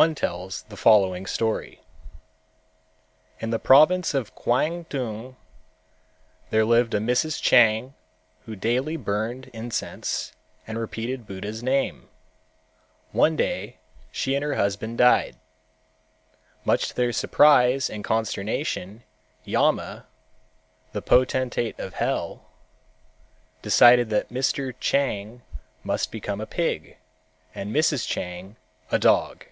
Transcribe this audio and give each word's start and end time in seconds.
One 0.00 0.14
tells 0.14 0.62
the 0.70 0.78
following 0.78 1.26
story: 1.26 1.82
In 3.40 3.50
the 3.50 3.58
province 3.58 4.14
of 4.14 4.34
Kwangtung 4.34 5.36
there 6.48 6.64
lived 6.64 6.94
a 6.94 6.98
Mrs. 6.98 7.42
Chang 7.42 7.92
who 8.46 8.56
daily 8.56 8.96
burned 8.96 9.50
incense 9.52 10.32
and 10.66 10.78
repeated 10.78 11.26
Buddha's 11.26 11.62
name. 11.62 12.08
One 13.10 13.36
day 13.36 13.76
she 14.10 14.34
and 14.34 14.42
her 14.42 14.54
husband 14.54 14.96
died. 14.96 15.36
Much 16.64 16.88
to 16.88 16.94
their 16.96 17.12
surprise 17.12 17.90
and 17.90 18.02
consternation 18.02 19.02
Yama 19.44 20.06
(the 20.92 21.02
potentate 21.02 21.78
of 21.78 21.92
hell) 21.92 22.46
decided 23.60 24.08
that 24.08 24.30
Mr. 24.30 24.72
Chang 24.80 25.42
must 25.84 26.10
become 26.10 26.40
a 26.40 26.46
pig 26.46 26.96
and 27.54 27.70
Mrs. 27.76 28.08
Chang 28.08 28.56
a 28.90 28.98
dog. 28.98 29.44